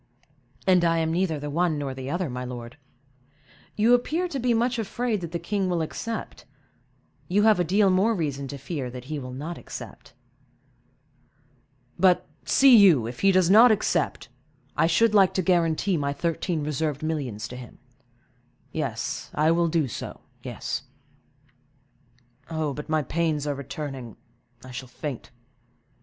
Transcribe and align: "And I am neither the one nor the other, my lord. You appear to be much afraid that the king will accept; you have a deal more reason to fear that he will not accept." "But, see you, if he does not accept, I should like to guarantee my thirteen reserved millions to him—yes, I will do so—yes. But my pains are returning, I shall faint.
"And 0.65 0.83
I 0.83 0.97
am 0.97 1.11
neither 1.13 1.39
the 1.39 1.51
one 1.51 1.77
nor 1.77 1.93
the 1.93 2.09
other, 2.09 2.27
my 2.27 2.43
lord. 2.43 2.75
You 3.75 3.93
appear 3.93 4.27
to 4.29 4.39
be 4.39 4.51
much 4.51 4.79
afraid 4.79 5.21
that 5.21 5.31
the 5.31 5.37
king 5.37 5.69
will 5.69 5.83
accept; 5.83 6.43
you 7.27 7.43
have 7.43 7.59
a 7.59 7.63
deal 7.63 7.91
more 7.91 8.15
reason 8.15 8.47
to 8.47 8.57
fear 8.57 8.89
that 8.89 9.03
he 9.05 9.19
will 9.19 9.31
not 9.31 9.59
accept." 9.59 10.13
"But, 11.99 12.25
see 12.45 12.75
you, 12.75 13.05
if 13.05 13.19
he 13.19 13.31
does 13.31 13.51
not 13.51 13.71
accept, 13.71 14.29
I 14.75 14.87
should 14.87 15.13
like 15.13 15.35
to 15.35 15.43
guarantee 15.43 15.97
my 15.97 16.13
thirteen 16.13 16.63
reserved 16.63 17.03
millions 17.03 17.47
to 17.49 17.55
him—yes, 17.55 19.29
I 19.35 19.51
will 19.51 19.67
do 19.67 19.87
so—yes. 19.87 20.81
But 22.49 22.89
my 22.89 23.03
pains 23.03 23.45
are 23.45 23.53
returning, 23.53 24.17
I 24.65 24.71
shall 24.71 24.87
faint. 24.89 25.29